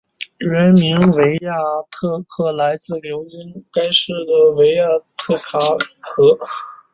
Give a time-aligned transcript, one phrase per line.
[0.39, 1.53] 原名维亚
[1.91, 5.59] 特卡来自流经该市的维亚特卡
[5.99, 6.35] 河。